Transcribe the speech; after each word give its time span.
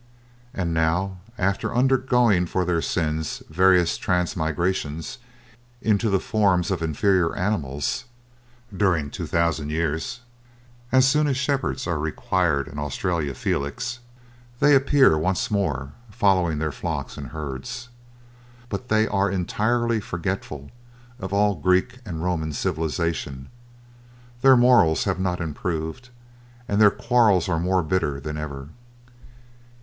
And 0.51 0.73
now, 0.73 1.19
after 1.37 1.75
undergoing 1.75 2.47
for 2.47 2.65
their 2.65 2.81
sins 2.81 3.43
various 3.51 3.97
transmigrations 3.99 5.19
into 5.79 6.09
the 6.09 6.19
forms 6.19 6.71
of 6.71 6.81
inferior 6.81 7.35
animals, 7.35 8.05
during 8.75 9.11
two 9.11 9.27
thousand 9.27 9.69
years, 9.69 10.21
as 10.91 11.07
soon 11.07 11.27
as 11.27 11.37
shepherds 11.37 11.85
are 11.85 11.99
required 11.99 12.67
in 12.67 12.79
Australia 12.79 13.35
Felix, 13.35 13.99
they 14.59 14.73
appear 14.73 15.19
once 15.19 15.51
more 15.51 15.91
following 16.09 16.57
their 16.57 16.71
flocks 16.71 17.15
and 17.15 17.27
herds. 17.27 17.89
But 18.69 18.89
they 18.89 19.07
are 19.07 19.29
entirely 19.29 19.99
forgetful 19.99 20.71
of 21.19 21.31
all 21.31 21.53
Greek 21.53 21.99
and 22.07 22.23
Roman 22.23 22.53
civilization; 22.53 23.49
their 24.41 24.57
morals 24.57 25.03
have 25.03 25.19
not 25.19 25.39
improved, 25.39 26.09
and 26.67 26.81
their 26.81 26.89
quarrels 26.89 27.47
are 27.47 27.59
more 27.59 27.83
bitter 27.83 28.19
than 28.19 28.35
ever. 28.35 28.69